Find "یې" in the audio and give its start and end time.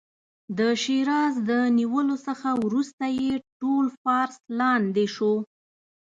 3.19-3.31